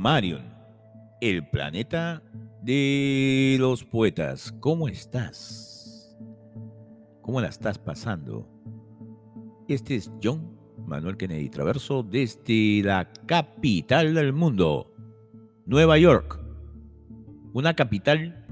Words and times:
Marion, 0.00 0.42
el 1.20 1.46
planeta 1.46 2.22
de 2.62 3.58
los 3.60 3.84
poetas. 3.84 4.50
¿Cómo 4.58 4.88
estás? 4.88 6.16
¿Cómo 7.20 7.38
la 7.42 7.48
estás 7.48 7.78
pasando? 7.78 8.48
Este 9.68 9.96
es 9.96 10.10
John 10.22 10.56
Manuel 10.86 11.18
Kennedy 11.18 11.50
Traverso 11.50 12.02
desde 12.02 12.80
la 12.82 13.12
capital 13.26 14.14
del 14.14 14.32
mundo, 14.32 14.90
Nueva 15.66 15.98
York. 15.98 16.40
Una 17.52 17.76
capital 17.76 18.46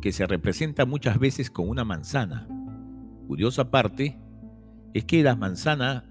que 0.00 0.12
se 0.12 0.24
representa 0.28 0.86
muchas 0.86 1.18
veces 1.18 1.50
con 1.50 1.68
una 1.68 1.82
manzana. 1.82 2.46
Curiosa 3.26 3.72
parte 3.72 4.20
es 4.94 5.04
que 5.04 5.24
la 5.24 5.34
manzana 5.34 6.08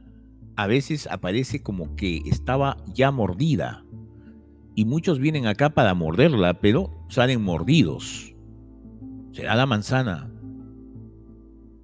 a 0.57 0.67
veces 0.67 1.07
aparece 1.07 1.63
como 1.63 1.95
que 1.95 2.23
estaba 2.25 2.75
ya 2.93 3.09
mordida. 3.11 3.85
Y 4.75 4.85
muchos 4.85 5.19
vienen 5.19 5.47
acá 5.47 5.69
para 5.71 5.93
morderla, 5.93 6.55
pero 6.55 6.89
salen 7.09 7.41
mordidos. 7.41 8.33
¿Será 9.31 9.55
la 9.55 9.65
manzana 9.65 10.29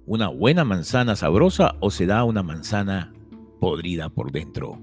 una 0.06 0.28
buena 0.28 0.64
manzana 0.64 1.16
sabrosa 1.16 1.76
o 1.80 1.90
será 1.90 2.24
una 2.24 2.42
manzana 2.42 3.12
podrida 3.60 4.08
por 4.08 4.32
dentro? 4.32 4.78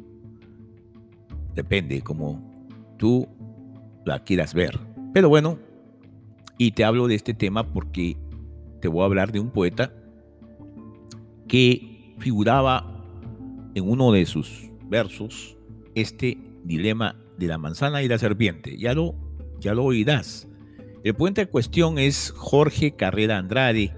Depende 1.56 2.02
como 2.02 2.44
tú 2.98 3.28
la 4.06 4.24
quieras 4.24 4.54
ver. 4.54 4.80
Pero 5.14 5.30
bueno, 5.30 5.58
y 6.58 6.72
te 6.72 6.84
hablo 6.84 7.08
de 7.08 7.16
este 7.16 7.34
tema 7.34 7.72
porque 7.72 8.18
te 8.82 8.88
voy 8.88 9.02
a 9.02 9.06
hablar 9.06 9.32
de 9.32 9.40
un 9.40 9.50
poeta 9.50 9.92
que 11.48 12.14
figuraba 12.20 13.04
en 13.74 13.90
uno 13.90 14.12
de 14.12 14.26
sus 14.26 14.70
versos 14.90 15.58
este 15.96 16.38
dilema 16.64 17.16
de 17.38 17.48
la 17.48 17.58
manzana 17.58 18.02
y 18.04 18.08
la 18.08 18.18
serpiente. 18.18 18.78
Ya 18.78 18.94
lo, 18.94 19.16
ya 19.60 19.74
lo 19.74 19.86
oirás. 19.86 20.48
El 21.04 21.14
puente 21.14 21.42
en 21.42 21.48
cuestión 21.48 22.00
es 22.00 22.32
Jorge 22.36 22.96
Carrera 22.96 23.38
Andrade, 23.38 23.96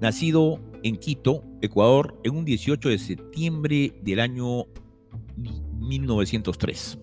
nacido 0.00 0.60
en 0.82 0.96
Quito, 0.96 1.42
Ecuador, 1.62 2.20
en 2.24 2.36
un 2.36 2.44
18 2.44 2.90
de 2.90 2.98
septiembre 2.98 3.94
del 4.02 4.20
año 4.20 4.66
1903. 5.80 6.98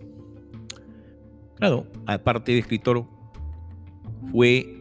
Claro, 1.55 1.87
aparte 2.05 2.51
de 2.51 2.59
escritor, 2.59 3.05
fue 4.31 4.77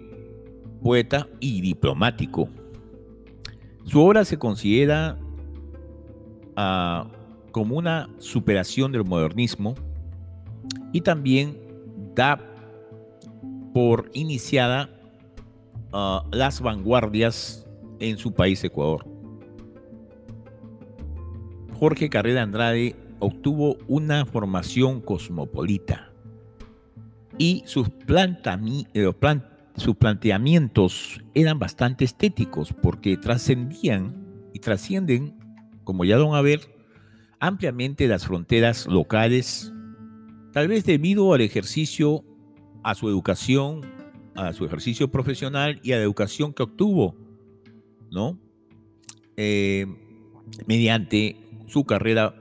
poeta 0.83 1.27
y 1.41 1.61
diplomático. 1.61 2.49
Su 3.85 4.01
obra 4.01 4.25
se 4.25 4.39
considera 4.39 5.19
uh, 6.57 7.09
como 7.51 7.77
una 7.77 8.09
superación 8.19 8.93
del 8.93 9.05
modernismo 9.05 9.75
y 10.93 11.01
también 11.03 11.59
da 12.15 12.39
por 13.73 14.11
iniciada 14.15 14.91
uh, 15.93 16.21
las 16.33 16.61
vanguardias 16.61 17.67
en 17.99 18.19
su 18.19 18.33
país 18.33 18.63
Ecuador. 18.65 19.07
Jorge 21.79 22.11
Carrera 22.11 22.43
Andrade 22.43 22.97
obtuvo 23.21 23.77
una 23.87 24.27
formación 24.27 25.01
cosmopolita 25.01 26.11
y 27.39 27.63
sus, 27.65 27.89
eh, 27.89 29.13
sus 29.77 29.97
planteamientos 29.97 31.21
eran 31.35 31.59
bastante 31.59 32.05
estéticos 32.05 32.75
porque 32.83 33.17
trascendían 33.17 34.15
y 34.53 34.59
trascienden, 34.59 35.39
como 35.85 36.05
ya 36.05 36.19
van 36.19 36.35
a 36.35 36.43
ver, 36.43 36.61
ampliamente 37.39 38.09
las 38.09 38.27
fronteras 38.27 38.87
locales, 38.87 39.73
tal 40.53 40.69
vez 40.69 40.85
debido 40.85 41.33
al 41.33 41.41
ejercicio, 41.41 42.25
a 42.83 42.95
su 42.95 43.09
educación, 43.09 43.83
a 44.35 44.53
su 44.53 44.65
ejercicio 44.65 45.11
profesional 45.11 45.81
y 45.83 45.93
a 45.93 45.97
la 45.97 46.03
educación 46.03 46.53
que 46.53 46.63
obtuvo, 46.63 47.17
¿no? 48.11 48.39
Eh, 49.37 49.87
mediante 50.67 51.37
su 51.67 51.85
carrera, 51.85 52.35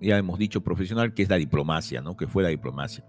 ya 0.00 0.16
hemos 0.16 0.38
dicho, 0.38 0.62
profesional, 0.62 1.14
que 1.14 1.22
es 1.22 1.28
la 1.28 1.36
diplomacia, 1.36 2.00
¿no? 2.00 2.16
Que 2.16 2.26
fue 2.26 2.42
la 2.42 2.48
diplomacia. 2.48 3.04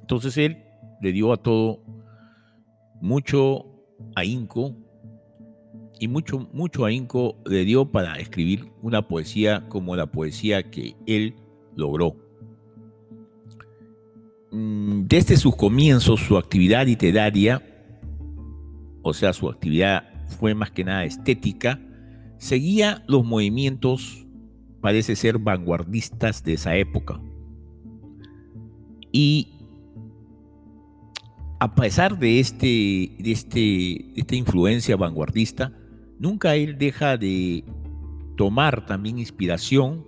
Entonces 0.00 0.36
él 0.38 0.64
le 1.00 1.12
dio 1.12 1.32
a 1.32 1.36
todo 1.36 1.82
mucho 3.00 3.66
ahínco 4.14 4.76
y 5.98 6.08
mucho, 6.08 6.48
mucho 6.52 6.84
ahínco 6.84 7.36
le 7.44 7.64
dio 7.64 7.90
para 7.90 8.14
escribir 8.16 8.72
una 8.82 9.06
poesía 9.06 9.68
como 9.68 9.96
la 9.96 10.06
poesía 10.06 10.70
que 10.70 10.96
él 11.06 11.34
logró. 11.76 12.16
Mm, 14.52 15.02
desde 15.06 15.36
sus 15.36 15.54
comienzos, 15.54 16.20
su 16.20 16.36
actividad 16.36 16.86
literaria, 16.86 17.62
o 19.02 19.14
sea, 19.14 19.32
su 19.32 19.48
actividad 19.48 20.04
fue 20.38 20.54
más 20.54 20.70
que 20.72 20.84
nada 20.84 21.04
estética, 21.04 21.80
seguía 22.38 23.04
los 23.06 23.24
movimientos, 23.24 24.26
parece 24.80 25.14
ser, 25.14 25.38
vanguardistas 25.38 26.42
de 26.42 26.54
esa 26.54 26.74
época. 26.74 27.20
Y 29.12 29.52
a 31.60 31.74
pesar 31.74 32.18
de, 32.18 32.40
este, 32.40 33.14
de, 33.18 33.32
este, 33.32 34.18
esta 34.18 34.34
influencia 34.34 34.96
vanguardista, 34.96 35.72
nunca 36.18 36.56
él 36.56 36.76
deja 36.76 37.16
de 37.16 37.64
tomar 38.36 38.84
también 38.86 39.18
inspiración 39.18 40.06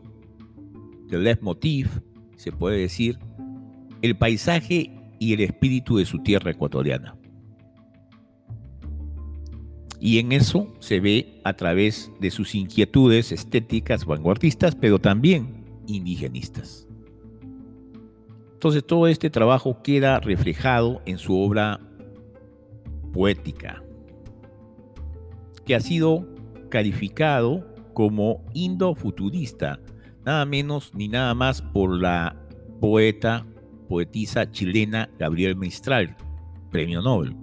del 1.09 1.25
leitmotiv, 1.25 1.89
se 2.37 2.51
puede 2.51 2.79
decir, 2.79 3.19
el 4.03 4.17
paisaje 4.17 4.91
y 5.19 5.33
el 5.33 5.41
espíritu 5.41 5.97
de 5.97 6.05
su 6.05 6.19
tierra 6.19 6.51
ecuatoriana. 6.51 7.17
Y 10.01 10.19
en 10.19 10.33
eso 10.33 10.67
se 10.81 10.99
ve 10.99 11.41
a 11.45 11.55
través 11.55 12.11
de 12.21 12.33
sus 12.33 12.57
inquietudes 12.57 13.31
estéticas 13.31 14.05
vanguardistas, 14.05 14.75
pero 14.75 14.99
también 14.99 15.65
indigenistas. 15.87 16.89
Entonces 18.55 18.85
todo 18.85 19.07
este 19.07 19.31
trabajo 19.31 19.81
queda 19.83 20.19
reflejado 20.19 21.01
en 21.07 21.19
su 21.19 21.39
obra 21.39 21.81
poética, 23.13 23.83
que 25.65 25.77
ha 25.77 25.81
sido 25.81 26.27
calificado 26.69 27.65
como 27.93 28.45
indo-futurista, 28.55 29.79
nada 30.25 30.45
menos 30.47 30.93
ni 30.95 31.07
nada 31.07 31.35
más 31.35 31.63
por 31.63 32.01
la 32.01 32.37
poeta, 32.81 33.47
poetisa 33.93 34.51
chilena 34.51 35.11
Gabriel 35.19 35.55
Mistral, 35.55 36.17
premio 36.71 37.03
Nobel, 37.03 37.37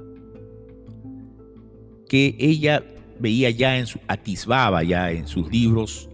que 2.08 2.36
ella 2.40 2.84
veía 3.20 3.52
ya 3.52 3.78
en 3.78 3.86
su, 3.86 4.00
atisbaba 4.08 4.82
ya 4.82 5.12
en 5.12 5.28
sus 5.28 5.48
libros 5.52 6.10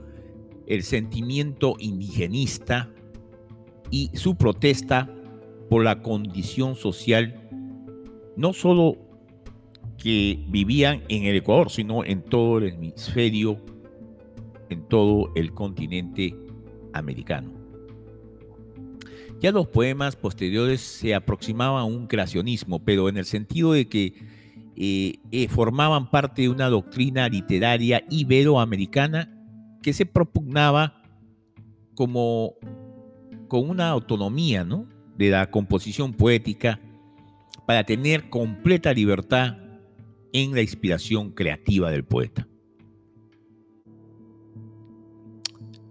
el 0.68 0.84
sentimiento 0.84 1.78
indigenista 1.79 2.91
y 3.90 4.12
su 4.13 4.35
protesta 4.35 5.09
por 5.69 5.85
la 5.85 6.01
condición 6.01 6.75
social 6.75 7.34
no 8.35 8.52
solo 8.52 8.97
que 9.97 10.44
vivían 10.50 11.02
en 11.07 11.23
el 11.23 11.38
Ecuador, 11.38 11.72
sino 11.72 12.03
en 12.03 12.23
todo 12.23 12.57
el 12.57 12.73
hemisferio, 12.73 13.57
en 14.69 14.85
todo 14.90 15.31
el 15.35 15.53
continente 15.53 16.35
americano. 16.91 17.54
Ya 19.40 19.51
los 19.51 19.68
poemas 19.68 20.16
posteriores 20.16 20.82
se 20.82 21.14
aproximaban 21.14 21.82
a 21.82 21.85
un 21.85 22.08
creacionismo, 22.08 22.84
pero 22.84 23.09
en 23.09 23.17
el 23.17 23.26
sentido 23.26 23.73
de 23.73 23.87
que 23.87 24.14
eh, 24.78 25.20
eh, 25.32 25.47
formaban 25.47 26.09
parte 26.09 26.43
de 26.43 26.49
una 26.49 26.70
doctrina 26.70 27.29
literaria 27.29 28.03
iberoamericana 28.09 29.32
que 29.82 29.93
se 29.93 30.05
propugnaba 30.05 31.02
como 31.96 32.55
con 33.47 33.70
una 33.70 33.90
autonomía 33.90 34.64
¿no? 34.64 34.87
de 35.17 35.29
la 35.29 35.49
composición 35.52 36.14
poética 36.14 36.79
para 37.66 37.84
tener 37.84 38.29
completa 38.29 38.93
libertad 38.93 39.58
en 40.34 40.53
la 40.53 40.61
inspiración 40.61 41.32
creativa 41.32 41.90
del 41.91 42.03
poeta. 42.03 42.47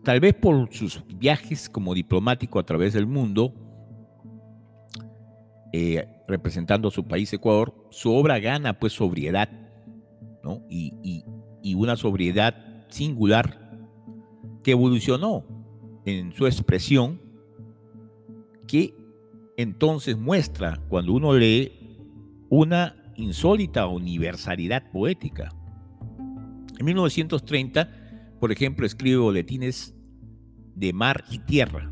Tal 0.04 0.20
vez 0.20 0.34
por 0.34 0.72
sus 0.72 1.02
viajes 1.08 1.68
como 1.68 1.94
diplomático 1.94 2.58
a 2.58 2.66
través 2.66 2.92
del 2.92 3.06
mundo, 3.06 3.54
eh, 5.72 6.06
representando 6.28 6.88
a 6.88 6.90
su 6.90 7.06
país 7.08 7.32
Ecuador, 7.32 7.74
su 7.90 8.12
obra 8.12 8.38
gana 8.38 8.78
pues 8.78 8.92
sobriedad, 8.92 9.48
¿no? 10.42 10.62
y, 10.68 11.24
y 11.62 11.74
una 11.74 11.96
sobriedad 11.96 12.84
singular 12.88 13.64
que 14.62 14.72
evolucionó 14.72 15.44
en 16.04 16.32
su 16.32 16.46
expresión, 16.46 17.20
que 18.68 18.94
entonces 19.56 20.18
muestra, 20.18 20.80
cuando 20.88 21.14
uno 21.14 21.32
lee, 21.32 21.96
una 22.50 22.96
insólita 23.16 23.86
universalidad 23.86 24.90
poética. 24.92 25.50
En 26.78 26.84
1930, 26.84 28.03
por 28.44 28.52
ejemplo, 28.52 28.84
escribe 28.84 29.16
boletines 29.16 29.94
de 30.74 30.92
mar 30.92 31.24
y 31.30 31.38
tierra, 31.38 31.90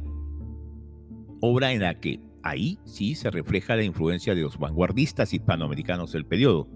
obra 1.41 1.73
en 1.73 1.81
la 1.81 1.99
que 1.99 2.21
ahí 2.43 2.79
sí 2.85 3.15
se 3.15 3.31
refleja 3.31 3.75
la 3.75 3.85
influencia 3.85 4.35
de 4.35 4.43
los 4.43 4.59
vanguardistas 4.59 5.33
hispanoamericanos 5.33 6.13
del 6.13 6.27
periodo. 6.27 6.69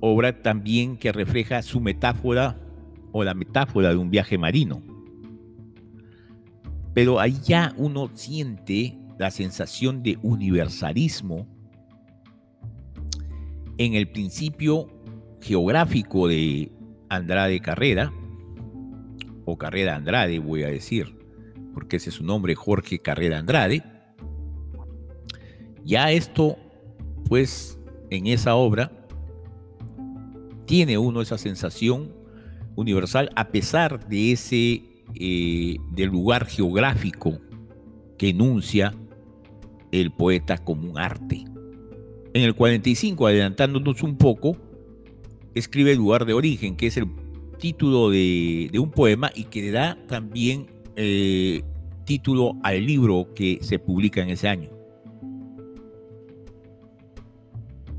Obra 0.00 0.42
también 0.42 0.98
que 0.98 1.10
refleja 1.10 1.62
su 1.62 1.80
metáfora 1.80 2.60
o 3.12 3.24
la 3.24 3.32
metáfora 3.32 3.88
de 3.88 3.96
un 3.96 4.10
viaje 4.10 4.36
marino. 4.36 4.82
Pero 6.92 7.18
ahí 7.18 7.38
ya 7.42 7.72
uno 7.78 8.10
siente 8.12 8.98
la 9.18 9.30
sensación 9.30 10.02
de 10.02 10.18
universalismo 10.20 11.46
en 13.78 13.94
el 13.94 14.10
principio 14.10 14.90
geográfico 15.40 16.28
de 16.28 16.70
Andrade 17.14 17.60
Carrera, 17.60 18.12
o 19.44 19.58
Carrera 19.58 19.96
Andrade 19.96 20.38
voy 20.38 20.62
a 20.62 20.68
decir, 20.68 21.14
porque 21.74 21.96
ese 21.96 22.10
es 22.10 22.16
su 22.16 22.24
nombre, 22.24 22.54
Jorge 22.54 22.98
Carrera 23.00 23.38
Andrade. 23.38 23.82
Ya 25.84 26.10
esto, 26.10 26.56
pues, 27.28 27.78
en 28.10 28.26
esa 28.26 28.54
obra, 28.54 28.92
tiene 30.66 30.96
uno 30.96 31.20
esa 31.20 31.38
sensación 31.38 32.12
universal 32.76 33.30
a 33.36 33.48
pesar 33.48 34.08
de 34.08 34.32
ese, 34.32 34.82
eh, 35.14 35.76
del 35.90 36.08
lugar 36.08 36.46
geográfico 36.46 37.38
que 38.16 38.30
enuncia 38.30 38.94
el 39.90 40.12
poeta 40.12 40.58
como 40.58 40.90
un 40.90 40.98
arte. 40.98 41.44
En 42.32 42.42
el 42.42 42.54
45, 42.54 43.26
adelantándonos 43.26 44.02
un 44.02 44.16
poco, 44.16 44.56
escribe 45.54 45.94
lugar 45.94 46.24
de 46.24 46.32
origen, 46.32 46.76
que 46.76 46.86
es 46.86 46.96
el 46.96 47.08
título 47.58 48.10
de, 48.10 48.70
un 48.78 48.90
poema 48.90 49.30
y 49.34 49.44
que 49.44 49.62
le 49.62 49.70
da 49.70 49.98
también 50.08 50.66
eh, 50.96 51.62
título 52.04 52.56
al 52.62 52.84
libro 52.84 53.28
que 53.34 53.58
se 53.62 53.78
publica 53.78 54.20
en 54.20 54.30
ese 54.30 54.48
año. 54.48 54.70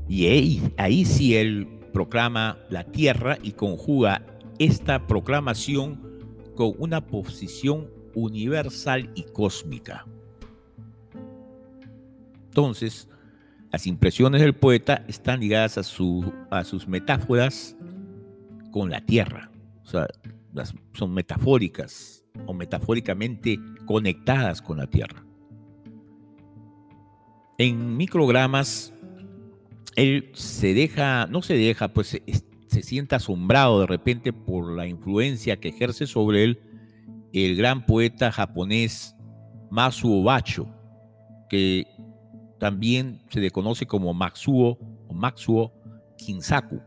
Y 0.08 0.26
ahí, 0.26 0.62
ahí 0.76 1.04
sí 1.04 1.34
él 1.34 1.66
proclama 1.92 2.58
la 2.68 2.84
tierra 2.84 3.38
y 3.42 3.52
conjuga 3.52 4.26
esta 4.58 5.06
proclamación 5.06 6.00
con 6.54 6.74
una 6.78 7.06
posición 7.06 7.88
universal 8.14 9.10
y 9.14 9.22
cósmica. 9.22 10.06
Entonces, 12.46 13.08
las 13.74 13.88
impresiones 13.88 14.40
del 14.40 14.54
poeta 14.54 15.04
están 15.08 15.40
ligadas 15.40 15.78
a, 15.78 15.82
su, 15.82 16.32
a 16.48 16.62
sus 16.62 16.86
metáforas 16.86 17.76
con 18.70 18.88
la 18.88 19.00
tierra. 19.00 19.50
O 19.82 19.86
sea, 19.86 20.06
son 20.92 21.12
metafóricas 21.12 22.24
o 22.46 22.54
metafóricamente 22.54 23.58
conectadas 23.84 24.62
con 24.62 24.78
la 24.78 24.86
tierra. 24.86 25.26
En 27.58 27.96
microgramas, 27.96 28.94
él 29.96 30.30
se 30.34 30.72
deja, 30.72 31.26
no 31.26 31.42
se 31.42 31.56
deja, 31.56 31.88
pues 31.88 32.06
se, 32.06 32.22
se 32.68 32.80
siente 32.80 33.16
asombrado 33.16 33.80
de 33.80 33.88
repente 33.88 34.32
por 34.32 34.70
la 34.70 34.86
influencia 34.86 35.58
que 35.58 35.70
ejerce 35.70 36.06
sobre 36.06 36.44
él 36.44 36.60
el 37.32 37.56
gran 37.56 37.86
poeta 37.86 38.30
japonés 38.30 39.16
Masuo 39.68 40.22
Bacho, 40.22 40.68
que 41.48 41.88
también 42.64 43.20
se 43.28 43.40
le 43.40 43.50
conoce 43.50 43.84
como 43.84 44.14
Matsuo 44.14 44.78
o 45.06 45.12
Matsuo 45.12 45.70
Kinsaku. 46.16 46.80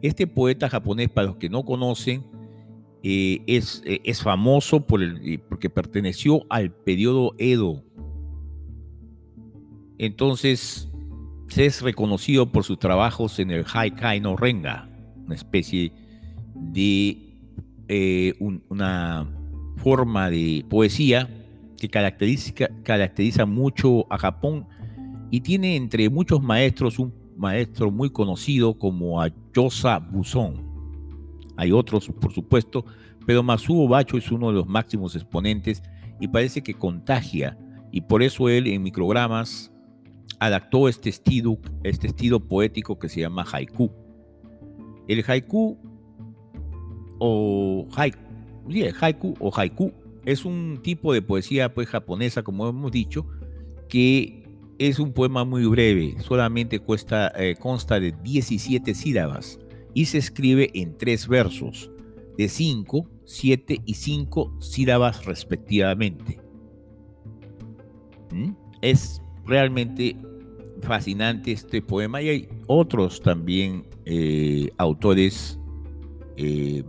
Este 0.00 0.26
poeta 0.26 0.70
japonés, 0.70 1.10
para 1.10 1.26
los 1.26 1.36
que 1.36 1.50
no 1.50 1.62
conocen, 1.62 2.24
eh, 3.02 3.42
es, 3.46 3.82
eh, 3.84 4.00
es, 4.02 4.22
famoso 4.22 4.86
por 4.86 5.02
el, 5.02 5.20
eh, 5.28 5.38
porque 5.46 5.68
perteneció 5.68 6.46
al 6.48 6.72
periodo 6.72 7.34
Edo. 7.36 7.84
Entonces, 9.98 10.90
es 11.54 11.82
reconocido 11.82 12.50
por 12.50 12.64
sus 12.64 12.78
trabajos 12.78 13.38
en 13.40 13.50
el 13.50 13.66
Haikai 13.70 14.20
no 14.20 14.38
Renga, 14.38 14.88
una 15.26 15.34
especie 15.34 15.92
de 16.54 18.34
una 18.40 19.30
forma 19.76 20.30
de 20.30 20.64
poesía 20.70 21.28
que 21.76 21.88
caracteriza, 21.88 22.68
caracteriza 22.82 23.46
mucho 23.46 24.10
a 24.12 24.18
Japón 24.18 24.66
y 25.30 25.40
tiene 25.40 25.76
entre 25.76 26.08
muchos 26.08 26.42
maestros 26.42 26.98
un 26.98 27.12
maestro 27.36 27.90
muy 27.90 28.10
conocido 28.10 28.78
como 28.78 29.20
Ayosa 29.20 29.98
Buson. 29.98 30.64
Hay 31.56 31.72
otros, 31.72 32.08
por 32.08 32.32
supuesto, 32.32 32.84
pero 33.26 33.42
Masuo 33.42 33.88
Bacho 33.88 34.16
es 34.16 34.30
uno 34.30 34.48
de 34.48 34.54
los 34.54 34.66
máximos 34.66 35.14
exponentes 35.16 35.82
y 36.20 36.28
parece 36.28 36.62
que 36.62 36.74
contagia 36.74 37.58
y 37.90 38.02
por 38.02 38.22
eso 38.22 38.48
él 38.48 38.66
en 38.66 38.82
microgramas 38.82 39.72
adaptó 40.38 40.88
este 40.88 41.08
estilo, 41.08 41.58
este 41.82 42.08
estilo 42.08 42.40
poético 42.40 42.98
que 42.98 43.08
se 43.08 43.20
llama 43.20 43.44
haiku. 43.50 43.90
El 45.08 45.24
haiku 45.26 45.78
o 47.18 47.86
haiku, 47.96 48.18
haiku 49.00 49.34
o 49.40 49.50
haiku 49.54 49.92
es 50.26 50.44
un 50.44 50.80
tipo 50.82 51.12
de 51.12 51.22
poesía 51.22 51.72
pues 51.72 51.88
japonesa, 51.88 52.42
como 52.42 52.68
hemos 52.68 52.92
dicho, 52.92 53.26
que 53.88 54.44
es 54.78 54.98
un 54.98 55.12
poema 55.12 55.44
muy 55.44 55.64
breve, 55.66 56.16
solamente 56.20 56.80
cuesta, 56.80 57.32
eh, 57.36 57.54
consta 57.58 57.98
de 57.98 58.12
17 58.12 58.94
sílabas 58.94 59.58
y 59.94 60.06
se 60.06 60.18
escribe 60.18 60.70
en 60.74 60.98
tres 60.98 61.28
versos, 61.28 61.90
de 62.36 62.48
5, 62.48 63.08
7 63.24 63.80
y 63.86 63.94
5 63.94 64.56
sílabas 64.60 65.24
respectivamente. 65.24 66.40
¿Mm? 68.32 68.50
Es 68.82 69.22
realmente 69.46 70.16
fascinante 70.82 71.52
este 71.52 71.80
poema 71.80 72.20
y 72.20 72.28
hay 72.28 72.48
otros 72.66 73.22
también 73.22 73.86
eh, 74.04 74.70
autores 74.76 75.58
eh, 76.36 76.82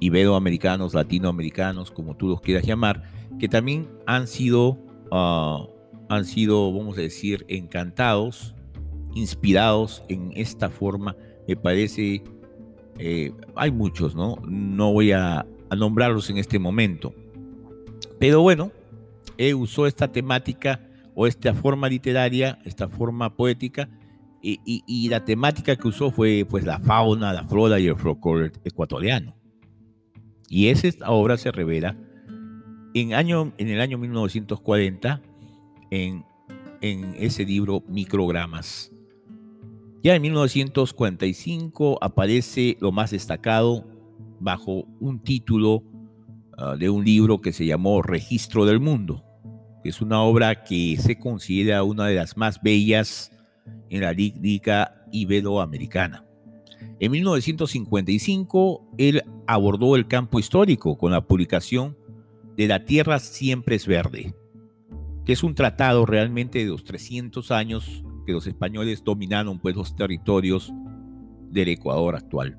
iberoamericanos, 0.00 0.94
latinoamericanos, 0.94 1.90
como 1.90 2.16
tú 2.16 2.28
los 2.28 2.40
quieras 2.40 2.64
llamar, 2.64 3.02
que 3.38 3.48
también 3.48 3.88
han 4.06 4.26
sido, 4.26 4.78
ah, 5.10 5.66
han 6.08 6.24
sido, 6.24 6.72
vamos 6.72 6.98
a 6.98 7.02
decir, 7.02 7.44
encantados, 7.48 8.54
inspirados 9.14 10.02
en 10.08 10.32
esta 10.34 10.68
forma. 10.68 11.16
Me 11.48 11.56
parece, 11.56 12.22
eh, 12.98 13.32
hay 13.54 13.70
muchos, 13.70 14.14
¿no? 14.14 14.36
No 14.46 14.92
voy 14.92 15.12
a, 15.12 15.46
nombrarlos 15.76 16.30
en 16.30 16.38
este 16.38 16.60
momento. 16.60 17.12
Pero 18.20 18.40
bueno, 18.40 18.70
he 19.36 19.52
usó 19.52 19.86
esta 19.86 20.06
temática 20.12 20.80
o 21.14 21.26
esta 21.26 21.54
forma 21.54 21.88
literaria, 21.88 22.60
esta 22.64 22.88
forma 22.88 23.34
poética, 23.34 23.88
y, 24.40 24.60
y, 24.64 25.08
la 25.08 25.24
temática 25.24 25.74
que 25.74 25.88
usó 25.88 26.12
fue 26.12 26.46
pues 26.48 26.64
la 26.64 26.78
fauna, 26.78 27.32
la 27.32 27.42
flora 27.42 27.80
y 27.80 27.88
el 27.88 27.96
folclore 27.96 28.52
ecuatoriano. 28.64 29.35
Y 30.48 30.68
esa 30.68 31.10
obra 31.10 31.36
se 31.36 31.50
revela 31.52 31.96
en, 32.94 33.14
año, 33.14 33.52
en 33.58 33.68
el 33.68 33.80
año 33.80 33.98
1940 33.98 35.20
en, 35.90 36.24
en 36.80 37.14
ese 37.18 37.44
libro 37.44 37.82
Microgramas. 37.88 38.92
Ya 40.02 40.14
en 40.14 40.22
1945 40.22 41.98
aparece 42.00 42.76
lo 42.80 42.92
más 42.92 43.10
destacado 43.10 43.84
bajo 44.38 44.84
un 45.00 45.18
título 45.20 45.82
ah, 46.56 46.76
de 46.76 46.88
un 46.88 47.04
libro 47.04 47.40
que 47.40 47.52
se 47.52 47.66
llamó 47.66 48.02
Registro 48.02 48.66
del 48.66 48.80
Mundo, 48.80 49.24
que 49.82 49.88
es 49.88 50.00
una 50.00 50.22
obra 50.22 50.64
que 50.64 50.96
se 50.98 51.18
considera 51.18 51.82
una 51.82 52.06
de 52.06 52.14
las 52.14 52.36
más 52.36 52.62
bellas 52.62 53.32
en 53.90 54.02
la 54.02 54.12
lírica 54.12 55.04
iberoamericana. 55.12 56.25
En 56.98 57.12
1955, 57.12 58.94
él 58.96 59.22
abordó 59.46 59.96
el 59.96 60.08
campo 60.08 60.38
histórico 60.38 60.96
con 60.96 61.12
la 61.12 61.26
publicación 61.26 61.94
de 62.56 62.68
La 62.68 62.86
Tierra 62.86 63.18
Siempre 63.18 63.76
es 63.76 63.86
Verde, 63.86 64.34
que 65.26 65.34
es 65.34 65.42
un 65.42 65.54
tratado 65.54 66.06
realmente 66.06 66.60
de 66.60 66.70
los 66.70 66.84
300 66.84 67.50
años 67.50 68.02
que 68.24 68.32
los 68.32 68.46
españoles 68.46 69.04
dominaron 69.04 69.58
pues, 69.58 69.76
los 69.76 69.94
territorios 69.94 70.72
del 71.50 71.68
Ecuador 71.68 72.16
actual. 72.16 72.58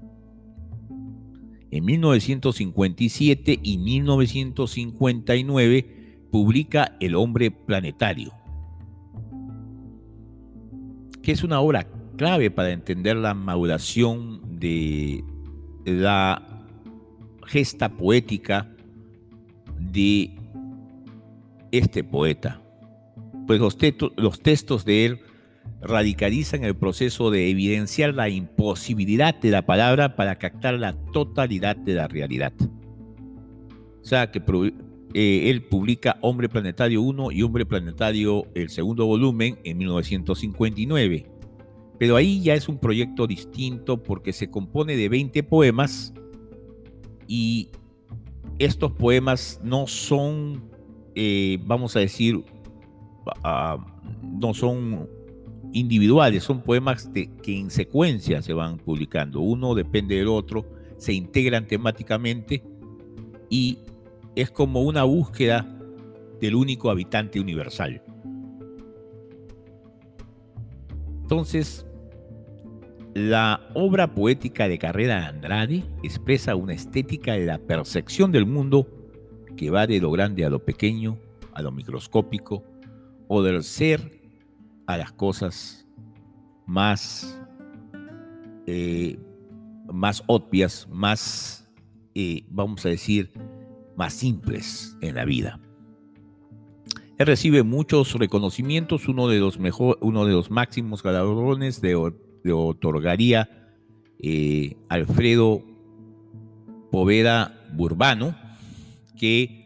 En 1.71 1.83
1957 1.83 3.59
y 3.61 3.79
1959 3.79 6.27
publica 6.31 6.95
El 6.99 7.15
hombre 7.15 7.49
planetario, 7.49 8.33
que 11.23 11.31
es 11.31 11.43
una 11.43 11.59
obra 11.59 11.87
clave 12.17 12.51
para 12.51 12.71
entender 12.71 13.15
la 13.15 13.33
maduración 13.33 14.59
de 14.59 15.23
la 15.85 16.65
gesta 17.45 17.89
poética 17.89 18.69
de 19.79 20.31
este 21.71 22.03
poeta. 22.03 22.61
Pues 23.45 23.61
los, 23.61 23.77
los 24.17 24.41
textos 24.41 24.83
de 24.83 25.05
él 25.05 25.19
radicalizan 25.81 26.63
el 26.63 26.75
proceso 26.75 27.31
de 27.31 27.49
evidenciar 27.49 28.13
la 28.13 28.29
imposibilidad 28.29 29.39
de 29.39 29.51
la 29.51 29.65
palabra 29.65 30.15
para 30.15 30.37
captar 30.37 30.73
la 30.73 30.93
totalidad 31.13 31.75
de 31.77 31.93
la 31.93 32.07
realidad. 32.07 32.53
O 34.01 34.05
sea, 34.05 34.31
que 34.31 34.41
eh, 35.13 35.49
él 35.49 35.63
publica 35.63 36.17
Hombre 36.21 36.49
Planetario 36.49 37.01
1 37.01 37.31
y 37.31 37.43
Hombre 37.43 37.65
Planetario, 37.65 38.47
el 38.55 38.69
segundo 38.69 39.05
volumen, 39.05 39.59
en 39.63 39.77
1959. 39.77 41.36
Pero 41.97 42.15
ahí 42.15 42.41
ya 42.41 42.53
es 42.53 42.69
un 42.69 42.77
proyecto 42.77 43.25
distinto 43.27 44.01
porque 44.03 44.33
se 44.33 44.49
compone 44.49 44.95
de 44.95 45.09
20 45.09 45.43
poemas 45.43 46.13
y 47.27 47.69
estos 48.59 48.91
poemas 48.91 49.59
no 49.63 49.87
son, 49.87 50.69
eh, 51.15 51.59
vamos 51.65 51.95
a 51.95 51.99
decir, 51.99 52.43
ah, 53.43 53.77
no 54.21 54.53
son 54.53 55.09
individuales, 55.73 56.43
son 56.43 56.61
poemas 56.61 57.09
que 57.13 57.59
en 57.59 57.71
secuencia 57.71 58.41
se 58.41 58.53
van 58.53 58.77
publicando. 58.77 59.41
Uno 59.41 59.73
depende 59.73 60.15
del 60.15 60.27
otro, 60.27 60.65
se 60.97 61.13
integran 61.13 61.67
temáticamente 61.67 62.63
y 63.49 63.79
es 64.35 64.51
como 64.51 64.81
una 64.81 65.03
búsqueda 65.03 65.67
del 66.39 66.55
único 66.55 66.91
habitante 66.91 67.39
universal. 67.39 68.01
Entonces, 71.21 71.86
la 73.17 73.67
obra 73.73 74.13
poética 74.13 74.67
de 74.67 74.77
Carrera 74.77 75.27
Andrade 75.27 75.83
expresa 76.03 76.55
una 76.55 76.73
estética 76.73 77.33
de 77.33 77.47
la 77.47 77.57
percepción 77.57 78.31
del 78.31 78.45
mundo 78.45 78.87
que 79.55 79.71
va 79.71 79.87
de 79.87 79.99
lo 79.99 80.11
grande 80.11 80.45
a 80.45 80.51
lo 80.51 80.63
pequeño, 80.63 81.17
a 81.53 81.63
lo 81.63 81.71
microscópico, 81.71 82.63
o 83.27 83.41
del 83.41 83.63
ser 83.63 84.21
a 84.85 84.97
las 84.97 85.11
cosas 85.11 85.87
más, 86.67 87.41
eh, 88.67 89.17
más 89.91 90.23
obvias, 90.27 90.87
más, 90.91 91.67
eh, 92.13 92.43
vamos 92.51 92.85
a 92.85 92.89
decir, 92.89 93.31
más 93.95 94.13
simples 94.13 94.95
en 95.01 95.15
la 95.15 95.25
vida. 95.25 95.59
Él 97.17 97.25
recibe 97.25 97.63
muchos 97.63 98.13
reconocimientos, 98.13 99.07
uno 99.07 99.27
de 99.27 99.39
los, 99.39 99.57
mejor, 99.57 99.97
uno 100.01 100.23
de 100.27 100.33
los 100.33 100.51
máximos 100.51 101.01
galardones 101.01 101.81
de, 101.81 101.95
otorgaría 102.51 103.49
eh, 104.19 104.75
Alfredo 104.89 105.63
Poveda 106.91 107.53
Burbano, 107.73 108.35
que 109.17 109.65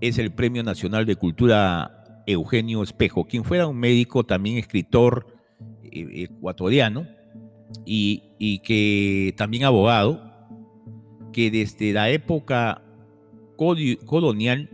es 0.00 0.18
el 0.18 0.32
Premio 0.32 0.62
Nacional 0.62 1.06
de 1.06 1.16
Cultura 1.16 2.24
Eugenio 2.26 2.82
Espejo, 2.82 3.24
quien 3.24 3.44
fuera 3.44 3.66
un 3.66 3.78
médico, 3.78 4.24
también 4.24 4.58
escritor 4.58 5.26
eh, 5.84 6.24
ecuatoriano 6.24 7.06
y, 7.84 8.22
y 8.38 8.58
que 8.60 9.34
también 9.36 9.64
abogado, 9.64 10.22
que 11.32 11.50
desde 11.50 11.92
la 11.92 12.10
época 12.10 12.82
colonial 13.56 14.68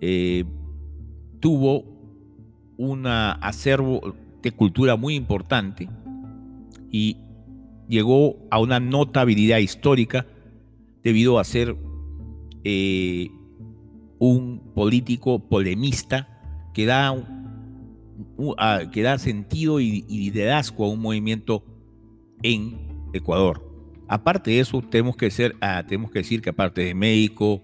eh, 0.00 0.44
tuvo 1.40 1.84
un 2.76 3.06
acervo 3.06 4.14
de 4.42 4.52
cultura 4.52 4.96
muy 4.96 5.14
importante 5.14 5.88
y 6.90 7.16
llegó 7.88 8.36
a 8.50 8.58
una 8.60 8.80
notabilidad 8.80 9.58
histórica 9.58 10.26
debido 11.02 11.38
a 11.38 11.44
ser 11.44 11.76
eh, 12.64 13.30
un 14.18 14.72
político 14.74 15.48
polemista 15.48 16.28
que 16.74 16.86
da, 16.86 17.14
que 18.92 19.02
da 19.02 19.18
sentido 19.18 19.80
y, 19.80 20.02
liderazgo 20.02 20.84
a 20.84 20.88
un 20.88 21.00
movimiento 21.00 21.64
en 22.42 23.08
Ecuador. 23.12 23.66
Aparte 24.08 24.50
de 24.50 24.60
eso, 24.60 24.82
tenemos 24.82 25.16
que, 25.16 25.30
ser, 25.30 25.56
ah, 25.60 25.84
tenemos 25.86 26.10
que 26.10 26.20
decir 26.20 26.42
que 26.42 26.50
aparte 26.50 26.82
de 26.82 26.94
médico, 26.94 27.60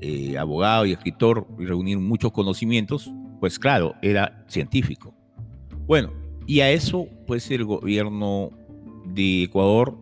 eh, 0.00 0.36
abogado 0.36 0.84
y 0.84 0.92
escritor 0.92 1.46
y 1.58 1.64
reunir 1.64 1.98
muchos 1.98 2.32
conocimientos, 2.32 3.10
pues 3.40 3.58
claro, 3.58 3.94
era 4.02 4.44
científico. 4.48 5.14
Bueno, 5.86 6.12
y 6.46 6.60
a 6.60 6.70
eso, 6.70 7.08
pues 7.26 7.50
el 7.50 7.64
gobierno 7.64 8.50
de 9.04 9.44
Ecuador 9.44 9.96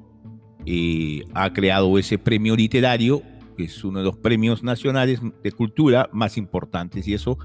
eh, 0.64 1.24
ha 1.34 1.52
creado 1.52 1.98
ese 1.98 2.18
premio 2.18 2.56
literario, 2.56 3.22
que 3.56 3.64
es 3.64 3.84
uno 3.84 3.98
de 3.98 4.06
los 4.06 4.16
premios 4.16 4.62
nacionales 4.62 5.20
de 5.42 5.52
cultura 5.52 6.08
más 6.12 6.38
importantes, 6.38 7.06
y 7.06 7.12
eso 7.12 7.38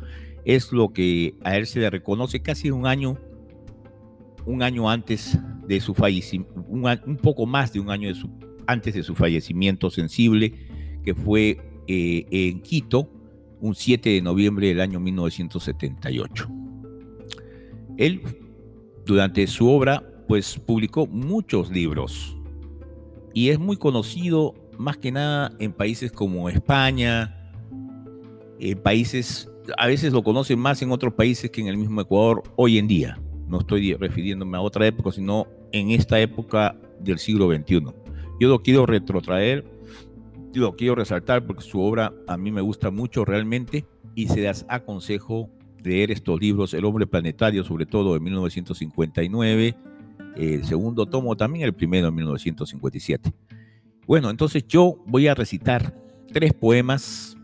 es 0.45 0.71
lo 0.71 0.93
que 0.93 1.35
a 1.43 1.57
él 1.57 1.67
se 1.67 1.79
le 1.79 1.89
reconoce 1.89 2.41
casi 2.41 2.71
un 2.71 2.87
año, 2.87 3.17
un 4.45 4.63
año 4.63 4.89
antes 4.89 5.37
de 5.67 5.81
su 5.81 5.93
fallecimiento, 5.93 6.65
un, 6.67 7.17
poco 7.17 7.45
más 7.45 7.73
de 7.73 7.81
un 7.81 7.89
año 7.89 8.09
antes 8.67 8.93
de 8.93 9.03
su 9.03 9.15
fallecimiento 9.15 9.89
sensible, 9.89 10.53
que 11.03 11.13
fue 11.13 11.57
eh, 11.87 12.25
en 12.31 12.61
Quito, 12.61 13.11
un 13.59 13.75
7 13.75 14.09
de 14.09 14.21
noviembre 14.21 14.67
del 14.67 14.79
año 14.79 15.01
1978. 15.01 16.68
Él, 17.99 18.21
durante 19.05 19.45
su 19.45 19.69
obra, 19.69 20.01
pues 20.27 20.57
publicó 20.57 21.05
muchos 21.05 21.69
libros 21.69 22.35
y 23.33 23.49
es 23.49 23.59
muy 23.59 23.77
conocido 23.77 24.55
más 24.77 24.97
que 24.97 25.11
nada 25.11 25.51
en 25.59 25.73
países 25.73 26.11
como 26.11 26.49
España, 26.49 27.51
en 28.59 28.81
países, 28.81 29.51
a 29.77 29.87
veces 29.87 30.13
lo 30.13 30.23
conocen 30.23 30.57
más 30.57 30.81
en 30.81 30.91
otros 30.91 31.13
países 31.13 31.51
que 31.51 31.61
en 31.61 31.67
el 31.67 31.77
mismo 31.77 32.01
Ecuador 32.01 32.41
hoy 32.55 32.77
en 32.77 32.87
día. 32.87 33.21
No 33.47 33.59
estoy 33.59 33.93
refiriéndome 33.93 34.57
a 34.57 34.61
otra 34.61 34.87
época, 34.87 35.11
sino 35.11 35.47
en 35.71 35.91
esta 35.91 36.19
época 36.19 36.75
del 36.99 37.19
siglo 37.19 37.53
XXI. 37.53 37.83
Yo 38.39 38.47
lo 38.47 38.61
quiero 38.61 38.85
retrotraer 38.85 39.65
lo 40.53 40.75
quiero 40.75 40.95
resaltar 40.95 41.45
porque 41.45 41.61
su 41.63 41.79
obra 41.79 42.13
a 42.27 42.37
mí 42.37 42.51
me 42.51 42.61
gusta 42.61 42.89
mucho 42.89 43.25
realmente 43.25 43.85
y 44.15 44.27
se 44.27 44.41
las 44.41 44.65
aconsejo 44.67 45.49
leer 45.83 46.11
estos 46.11 46.39
libros, 46.39 46.73
El 46.73 46.85
hombre 46.85 47.07
planetario, 47.07 47.63
sobre 47.63 47.85
todo 47.85 48.13
de 48.13 48.19
1959, 48.19 49.75
el 50.35 50.63
segundo 50.65 51.05
tomo 51.05 51.35
también, 51.35 51.65
el 51.65 51.73
primero 51.73 52.07
en 52.07 52.15
1957. 52.15 53.33
Bueno, 54.07 54.29
entonces 54.29 54.65
yo 54.67 54.95
voy 55.05 55.27
a 55.27 55.35
recitar 55.35 55.93
tres 56.31 56.53
poemas 56.53 57.37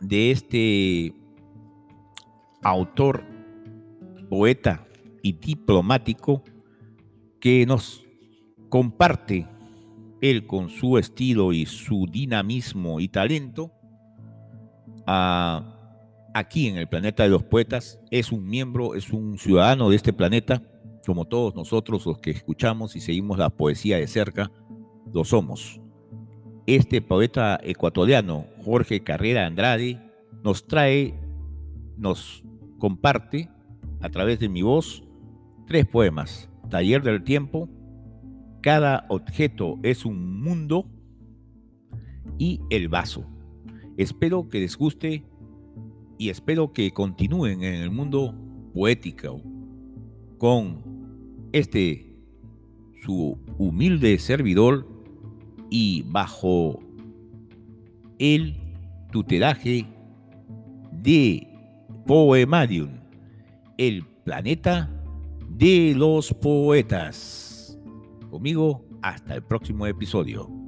de 0.00 0.30
este 0.30 1.14
autor, 2.62 3.24
poeta 4.28 4.86
y 5.22 5.32
diplomático 5.32 6.42
que 7.40 7.66
nos 7.66 8.04
comparte 8.68 9.46
él 10.20 10.46
con 10.46 10.68
su 10.68 10.98
estilo 10.98 11.52
y 11.52 11.66
su 11.66 12.06
dinamismo 12.10 13.00
y 13.00 13.08
talento, 13.08 13.72
aquí 16.34 16.68
en 16.68 16.76
el 16.76 16.88
planeta 16.88 17.22
de 17.22 17.28
los 17.28 17.42
poetas, 17.42 18.00
es 18.10 18.32
un 18.32 18.46
miembro, 18.46 18.94
es 18.94 19.10
un 19.12 19.38
ciudadano 19.38 19.90
de 19.90 19.96
este 19.96 20.12
planeta, 20.12 20.62
como 21.06 21.24
todos 21.24 21.54
nosotros 21.54 22.06
los 22.06 22.18
que 22.18 22.30
escuchamos 22.30 22.96
y 22.96 23.00
seguimos 23.00 23.38
la 23.38 23.50
poesía 23.50 23.98
de 23.98 24.06
cerca, 24.06 24.50
lo 25.12 25.24
somos. 25.24 25.80
Este 26.66 27.02
poeta 27.02 27.58
ecuatoriano, 27.62 28.46
Jorge 28.64 29.02
Carrera 29.02 29.46
Andrade, 29.46 30.00
nos 30.44 30.66
trae, 30.66 31.14
nos 31.96 32.44
comparte 32.78 33.48
a 34.00 34.08
través 34.08 34.40
de 34.40 34.48
mi 34.48 34.62
voz 34.62 35.02
tres 35.66 35.86
poemas, 35.86 36.48
Taller 36.70 37.02
del 37.02 37.22
Tiempo, 37.24 37.68
cada 38.62 39.06
objeto 39.08 39.78
es 39.82 40.04
un 40.04 40.40
mundo 40.40 40.86
y 42.38 42.60
el 42.70 42.88
vaso. 42.88 43.26
Espero 43.96 44.48
que 44.48 44.60
les 44.60 44.76
guste 44.76 45.24
y 46.22 46.30
espero 46.30 46.72
que 46.72 46.92
continúen 46.92 47.64
en 47.64 47.74
el 47.82 47.90
mundo 47.90 48.32
poético 48.72 49.42
con 50.38 51.48
este 51.50 52.14
su 53.04 53.36
humilde 53.58 54.16
servidor 54.20 54.86
y 55.68 56.04
bajo 56.06 56.78
el 58.20 58.54
tutelaje 59.10 59.84
de 60.92 61.48
Poemarium, 62.06 62.90
el 63.76 64.04
planeta 64.22 64.88
de 65.48 65.92
los 65.96 66.32
poetas. 66.32 67.76
Conmigo, 68.30 68.84
hasta 69.02 69.34
el 69.34 69.42
próximo 69.42 69.88
episodio. 69.88 70.61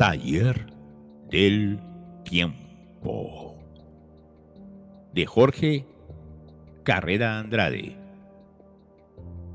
Taller 0.00 0.64
del 1.30 1.78
Tiempo 2.24 3.54
de 5.12 5.26
Jorge 5.26 5.84
Carrera 6.84 7.38
Andrade, 7.38 7.98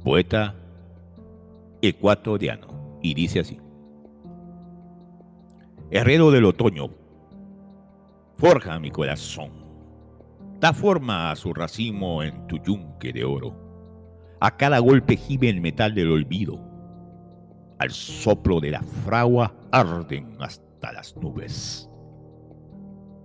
poeta 0.04 0.54
ecuatoriano 1.82 3.00
y 3.02 3.16
dice 3.16 3.40
así. 3.40 3.60
Herrero 5.90 6.30
del 6.30 6.46
otoño, 6.46 6.92
forja 8.36 8.80
mi 8.80 8.92
corazón, 8.92 9.50
da 10.60 10.74
forma 10.74 11.32
a 11.32 11.36
su 11.36 11.56
racimo 11.56 12.22
en 12.22 12.46
tu 12.46 12.60
yunque 12.60 13.12
de 13.12 13.24
oro. 13.24 13.56
A 14.40 14.56
cada 14.58 14.78
golpe 14.78 15.18
gime 15.18 15.50
el 15.50 15.60
metal 15.60 15.96
del 15.96 16.12
olvido. 16.12 16.75
Al 17.80 17.92
soplo 17.92 18.60
de 18.60 18.72
la 18.72 18.82
fragua 18.82 19.54
arden 19.72 20.38
hasta 20.40 20.94
las 20.94 21.16
nubes. 21.18 21.90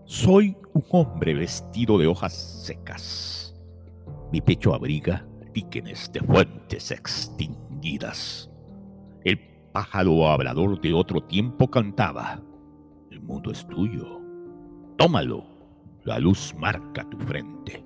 Soy 0.05 0.57
un 0.75 0.85
hombre 0.91 1.35
vestido 1.35 1.99
de 1.99 2.07
hojas 2.07 2.33
secas. 2.65 3.55
Mi 4.33 4.41
pecho 4.41 4.75
abriga 4.75 5.27
líquenes 5.55 6.11
de 6.13 6.21
fuentes 6.21 6.91
extinguidas. 6.91 8.51
El 9.25 9.39
pájaro 9.73 10.29
hablador 10.29 10.81
de 10.81 10.93
otro 10.95 11.23
tiempo 11.23 11.71
cantaba. 11.71 12.43
El 13.11 13.21
mundo 13.21 13.51
es 13.51 13.67
tuyo. 13.67 14.21
Tómalo. 14.97 15.45
La 16.05 16.19
luz 16.19 16.55
marca 16.57 17.05
tu 17.11 17.19
frente. 17.19 17.85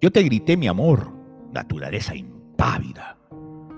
Yo 0.00 0.12
te 0.12 0.22
grité 0.22 0.56
mi 0.56 0.68
amor, 0.68 1.12
naturaleza 1.52 2.14
impávida, 2.14 3.17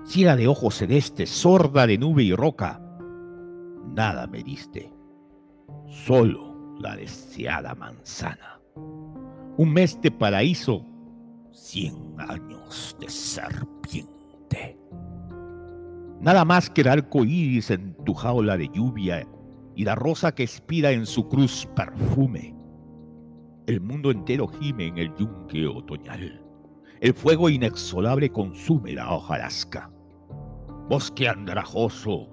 ciega 0.04 0.36
de 0.36 0.48
ojos 0.48 0.76
celestes, 0.76 1.30
sorda 1.30 1.86
de 1.86 1.98
nube 1.98 2.22
y 2.22 2.34
roca. 2.34 2.80
Nada 3.86 4.26
me 4.26 4.42
diste, 4.42 4.92
solo 5.88 6.76
la 6.80 6.96
deseada 6.96 7.74
manzana. 7.74 8.60
Un 9.56 9.72
mes 9.72 10.00
de 10.00 10.10
paraíso, 10.10 10.84
cien 11.52 12.14
años 12.18 12.96
de 13.00 13.08
serpiente. 13.08 14.78
Nada 16.20 16.44
más 16.44 16.68
que 16.70 16.82
el 16.82 16.88
arco 16.88 17.24
iris 17.24 17.70
en 17.70 17.94
tu 18.04 18.14
jaula 18.14 18.56
de 18.56 18.68
lluvia 18.68 19.26
y 19.74 19.84
la 19.84 19.94
rosa 19.94 20.34
que 20.34 20.42
expira 20.42 20.90
en 20.90 21.06
su 21.06 21.28
cruz 21.28 21.66
perfume. 21.74 22.54
El 23.66 23.80
mundo 23.80 24.10
entero 24.10 24.48
gime 24.48 24.88
en 24.88 24.98
el 24.98 25.14
yunque 25.16 25.66
otoñal. 25.66 26.49
El 27.00 27.14
fuego 27.14 27.48
inexorable 27.48 28.30
consume 28.30 28.92
la 28.92 29.10
hojarasca. 29.10 29.90
Bosque 30.90 31.28
andrajoso, 31.28 32.28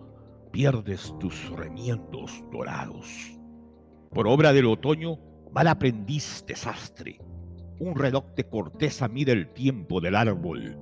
pierdes 0.51 1.15
tus 1.19 1.49
remiendos 1.51 2.43
dorados. 2.51 3.07
Por 4.11 4.27
obra 4.27 4.51
del 4.51 4.65
otoño, 4.65 5.19
mal 5.53 5.67
aprendiz 5.67 6.43
desastre. 6.45 7.21
Un 7.79 7.95
reloj 7.95 8.25
de 8.35 8.43
corteza 8.49 9.07
mide 9.07 9.31
el 9.31 9.53
tiempo 9.53 10.01
del 10.01 10.15
árbol. 10.17 10.77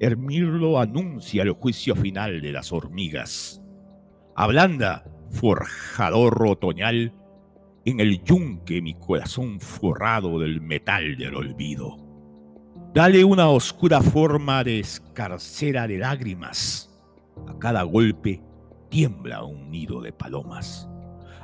El 0.00 0.16
mirlo 0.16 0.80
anuncia 0.80 1.44
el 1.44 1.52
juicio 1.52 1.94
final 1.94 2.40
de 2.40 2.50
las 2.50 2.72
hormigas. 2.72 3.62
Ablanda 4.34 5.04
forjador 5.30 6.48
otoñal, 6.48 7.14
en 7.84 8.00
el 8.00 8.24
yunque 8.24 8.82
mi 8.82 8.94
corazón 8.94 9.60
forrado 9.60 10.40
del 10.40 10.60
metal 10.60 11.16
del 11.16 11.36
olvido. 11.36 11.99
Dale 12.92 13.24
una 13.24 13.48
oscura 13.48 14.02
forma 14.02 14.64
de 14.64 14.80
escarcera 14.80 15.86
de 15.86 15.98
lágrimas. 15.98 16.90
A 17.46 17.56
cada 17.56 17.84
golpe 17.84 18.42
tiembla 18.88 19.44
un 19.44 19.70
nido 19.70 20.00
de 20.00 20.12
palomas. 20.12 20.88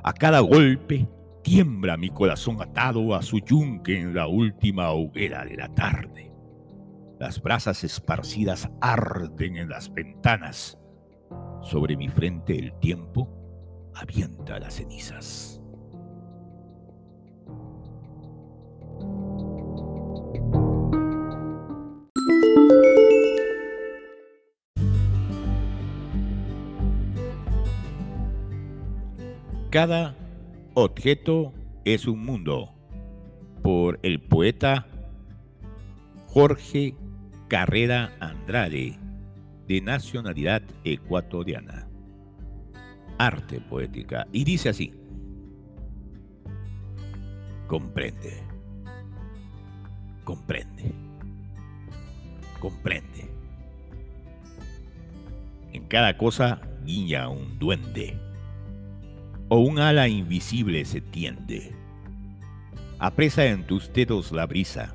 A 0.03 0.13
cada 0.13 0.41
golpe 0.41 1.09
tiembla 1.45 1.97
mi 1.97 2.11
corazón 2.11 2.61
atado 2.61 3.15
a 3.15 3.23
su 3.23 3.39
yunque 3.39 3.97
en 3.97 4.13
la 4.13 4.27
última 4.27 4.91
hoguera 4.91 5.45
de 5.45 5.57
la 5.57 5.73
tarde. 5.73 6.33
Las 7.21 7.41
brasas 7.41 7.85
esparcidas 7.85 8.69
arden 8.81 9.57
en 9.57 9.69
las 9.69 9.95
ventanas. 9.95 10.77
Sobre 11.63 11.97
mi 11.97 12.09
frente 12.09 12.59
el 12.59 12.77
tiempo 12.81 13.31
avienta 13.95 14.59
las 14.59 14.75
cenizas. 14.75 15.63
Cada 29.77 30.17
objeto 30.73 31.53
es 31.85 32.07
un 32.07 32.25
mundo. 32.25 32.73
Por 33.63 34.01
el 34.03 34.23
poeta 34.23 34.87
Jorge 36.29 36.97
Carrera 37.49 38.17
Andrade, 38.19 38.99
de 39.69 39.81
nacionalidad 39.83 40.63
ecuatoriana. 40.83 41.87
Arte 43.19 43.61
poética. 43.61 44.27
Y 44.33 44.45
dice 44.45 44.71
así, 44.71 44.95
comprende, 47.67 48.33
comprende, 50.25 50.95
comprende. 52.61 53.31
En 55.75 55.87
cada 55.87 56.17
cosa 56.17 56.63
guiña 56.83 57.29
un 57.29 57.59
duende, 57.59 58.19
o 59.49 59.59
un 59.59 59.79
ala 59.79 60.09
invisible 60.09 60.85
se 60.85 61.01
tiende. 61.01 61.73
Apresa 62.99 63.45
en 63.47 63.67
tus 63.67 63.93
dedos 63.93 64.33
la 64.33 64.47
brisa 64.47 64.95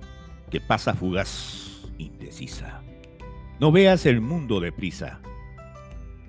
que 0.49 0.59
pasa 0.59 0.93
fugaz, 0.93 1.87
indecisa. 1.97 2.81
No 3.59 3.71
veas 3.71 4.05
el 4.05 4.21
mundo 4.21 4.59
deprisa 4.59 5.21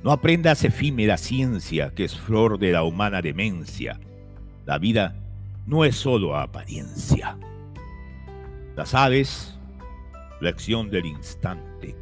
no 0.03 0.11
aprendas 0.11 0.65
efímera 0.65 1.17
ciencia 1.17 1.91
que 1.95 2.05
es 2.05 2.17
flor 2.17 2.59
de 2.59 2.73
la 2.73 2.83
humana 2.83 3.23
demencia. 3.23 4.01
La 4.67 4.79
vida 4.79 5.15
no 5.67 5.85
es 5.85 5.97
solo 5.97 6.37
apariencia. 6.37 7.39
Las 8.75 8.95
aves, 8.95 9.59
lección 10.41 10.91
del 10.91 11.07
instante, 11.07 11.95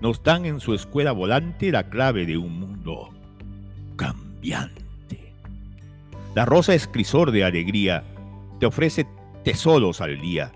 nos 0.00 0.22
dan 0.22 0.46
en 0.46 0.58
su 0.58 0.74
escuela 0.74 1.12
volante 1.12 1.70
la 1.70 1.88
clave 1.88 2.26
de 2.26 2.36
un 2.36 2.58
mundo 2.58 3.10
cambiante. 3.96 4.83
La 6.34 6.44
rosa 6.44 6.74
escrisor 6.74 7.30
de 7.30 7.44
alegría 7.44 8.04
te 8.58 8.66
ofrece 8.66 9.06
tesoros 9.44 10.00
al 10.00 10.20
día, 10.20 10.50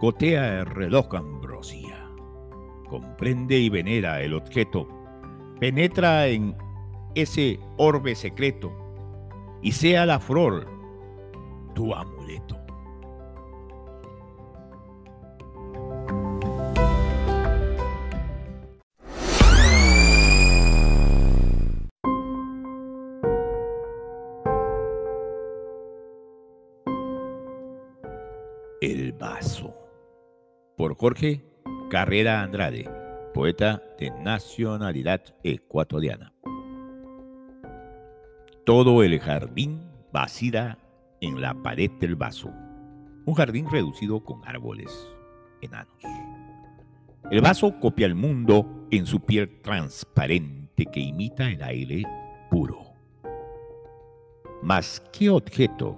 gotea 0.00 0.60
el 0.60 0.66
reloj 0.66 1.14
ambrosía, 1.14 2.08
comprende 2.88 3.58
y 3.58 3.68
venera 3.68 4.22
el 4.22 4.32
objeto. 4.32 4.88
Penetra 5.60 6.28
en 6.28 6.56
ese 7.14 7.60
orbe 7.76 8.14
secreto 8.14 8.72
y 9.60 9.72
sea 9.72 10.06
la 10.06 10.18
flor 10.18 10.66
tu 11.74 11.94
amuleto. 11.94 12.57
Jorge 30.98 31.44
Carrera 31.90 32.42
Andrade 32.42 32.90
poeta 33.32 33.80
de 34.00 34.10
nacionalidad 34.10 35.22
ecuatoriana. 35.44 36.32
Todo 38.66 39.04
el 39.04 39.20
jardín 39.20 39.88
vacila 40.12 40.76
en 41.20 41.40
la 41.40 41.54
pared 41.54 41.88
del 42.00 42.16
vaso, 42.16 42.52
un 43.24 43.34
jardín 43.34 43.70
reducido 43.70 44.24
con 44.24 44.44
árboles 44.44 44.90
enanos. 45.60 45.94
El 47.30 47.42
vaso 47.42 47.78
copia 47.78 48.06
el 48.06 48.16
mundo 48.16 48.88
en 48.90 49.06
su 49.06 49.20
piel 49.20 49.60
transparente 49.62 50.84
que 50.86 50.98
imita 50.98 51.48
el 51.48 51.62
aire 51.62 52.02
puro. 52.50 52.82
Mas, 54.64 55.00
¿qué 55.12 55.30
objeto? 55.30 55.96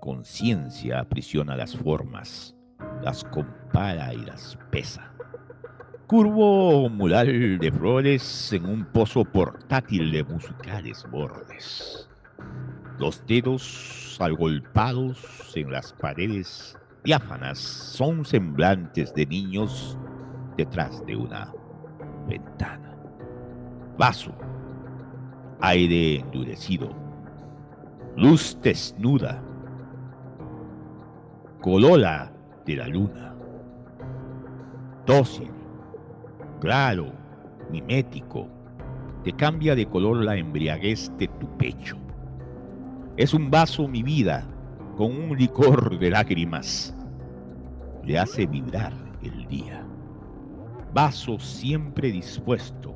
Conciencia 0.00 1.00
aprisiona 1.00 1.56
las 1.56 1.74
formas, 1.74 2.54
las 3.02 3.24
compara 3.24 4.14
y 4.14 4.24
las 4.24 4.58
pesa 4.70 5.12
curvo 6.12 6.90
mural 6.90 7.58
de 7.58 7.72
flores 7.72 8.52
en 8.52 8.66
un 8.66 8.84
pozo 8.84 9.24
portátil 9.24 10.12
de 10.12 10.22
musicales 10.22 11.06
bordes. 11.10 12.06
Los 12.98 13.24
dedos 13.26 14.18
agolpados 14.20 15.52
en 15.54 15.72
las 15.72 15.94
paredes 15.94 16.76
diáfanas 17.02 17.58
son 17.58 18.26
semblantes 18.26 19.14
de 19.14 19.24
niños 19.24 19.96
detrás 20.58 21.02
de 21.06 21.16
una 21.16 21.50
ventana. 22.28 22.94
Vaso, 23.96 24.34
aire 25.62 26.16
endurecido, 26.16 26.94
luz 28.18 28.58
desnuda, 28.60 29.42
colola 31.62 32.30
de 32.64 32.76
la 32.76 32.88
luna, 32.88 33.34
dócil 35.06 35.50
claro, 36.62 37.12
mimético, 37.72 38.46
te 39.24 39.32
cambia 39.32 39.74
de 39.74 39.84
color 39.86 40.18
la 40.18 40.36
embriaguez 40.36 41.10
de 41.18 41.26
tu 41.26 41.48
pecho. 41.56 41.96
Es 43.16 43.34
un 43.34 43.50
vaso 43.50 43.88
mi 43.88 44.04
vida 44.04 44.46
con 44.96 45.10
un 45.10 45.36
licor 45.36 45.98
de 45.98 46.08
lágrimas. 46.08 46.94
Le 48.04 48.16
hace 48.16 48.46
vibrar 48.46 48.92
el 49.24 49.48
día. 49.48 49.84
Vaso 50.94 51.40
siempre 51.40 52.12
dispuesto 52.12 52.94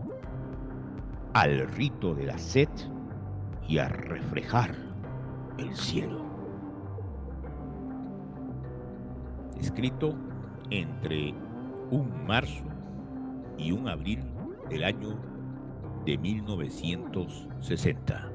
al 1.33 1.66
rito 1.66 2.14
de 2.14 2.26
la 2.26 2.38
sed 2.38 2.68
y 3.66 3.79
a 3.79 3.88
reflejar 3.88 4.76
el 5.59 5.74
cielo. 5.74 6.25
Escrito 9.61 10.14
entre 10.71 11.35
un 11.90 12.27
marzo 12.27 12.64
y 13.59 13.73
un 13.73 13.88
abril 13.88 14.21
del 14.69 14.85
año 14.85 15.19
de 16.05 16.19
1960. 16.19 18.31